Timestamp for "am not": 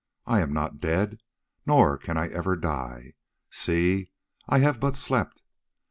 0.39-0.79